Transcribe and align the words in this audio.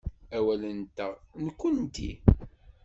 Awal-nteɣ, 0.37 1.11
nekkenti. 1.45 2.11